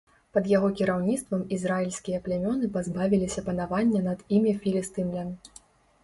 [0.35, 5.29] Пад яго кіраўніцтвам ізраільскія плямёны пазбавіліся панавання над імі філістымлян.